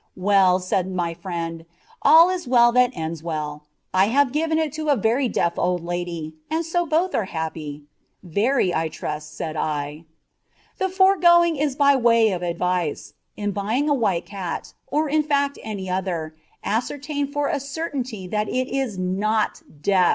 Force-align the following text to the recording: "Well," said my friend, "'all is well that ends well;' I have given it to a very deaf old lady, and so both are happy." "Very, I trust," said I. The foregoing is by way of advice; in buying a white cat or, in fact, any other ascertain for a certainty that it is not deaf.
"Well," 0.17 0.57
said 0.59 0.89
my 0.91 1.13
friend, 1.13 1.63
"'all 2.01 2.31
is 2.31 2.47
well 2.47 2.71
that 2.71 2.89
ends 2.95 3.21
well;' 3.21 3.65
I 3.93 4.07
have 4.07 4.31
given 4.31 4.57
it 4.57 4.73
to 4.73 4.89
a 4.89 4.95
very 4.95 5.27
deaf 5.29 5.59
old 5.59 5.85
lady, 5.85 6.37
and 6.49 6.65
so 6.65 6.87
both 6.87 7.13
are 7.13 7.25
happy." 7.25 7.83
"Very, 8.23 8.73
I 8.73 8.87
trust," 8.87 9.37
said 9.37 9.55
I. 9.55 10.05
The 10.79 10.89
foregoing 10.89 11.55
is 11.55 11.75
by 11.75 11.95
way 11.95 12.31
of 12.31 12.41
advice; 12.41 13.13
in 13.37 13.51
buying 13.51 13.87
a 13.87 13.93
white 13.93 14.25
cat 14.25 14.73
or, 14.87 15.07
in 15.07 15.21
fact, 15.21 15.59
any 15.61 15.87
other 15.87 16.33
ascertain 16.63 17.31
for 17.31 17.47
a 17.49 17.59
certainty 17.59 18.25
that 18.27 18.49
it 18.49 18.69
is 18.75 18.97
not 18.97 19.61
deaf. 19.83 20.09